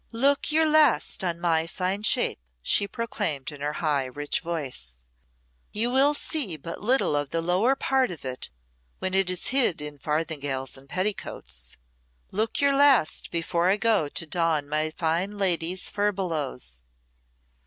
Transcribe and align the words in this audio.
"Look 0.13 0.51
your 0.51 0.65
last 0.65 1.23
on 1.23 1.39
my 1.39 1.67
fine 1.67 2.01
shape," 2.01 2.39
she 2.63 2.87
proclaimed 2.87 3.51
in 3.51 3.61
her 3.61 3.73
high, 3.73 4.05
rich 4.05 4.39
voice. 4.39 5.05
"You 5.73 5.91
will 5.91 6.15
see 6.15 6.57
but 6.57 6.81
little 6.81 7.15
of 7.15 7.29
the 7.29 7.39
lower 7.39 7.75
part 7.75 8.09
of 8.09 8.25
it 8.25 8.49
when 8.97 9.13
it 9.13 9.29
is 9.29 9.49
hid 9.49 9.79
in 9.79 9.99
farthingales 9.99 10.75
and 10.75 10.89
petticoats. 10.89 11.77
Look 12.31 12.59
your 12.59 12.73
last 12.75 13.29
before 13.31 13.69
I 13.69 13.77
go 13.77 14.09
to 14.09 14.25
don 14.25 14.67
my 14.67 14.89
fine 14.89 15.37
lady's 15.37 15.91
furbelows." 15.91 16.81